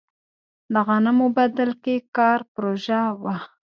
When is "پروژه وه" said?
2.53-3.35